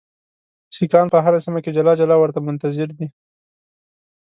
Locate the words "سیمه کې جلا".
1.45-1.93